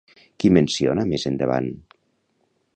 Qui 0.43 0.49
menciona 0.57 1.05
més 1.11 1.27
endavant? 1.33 1.71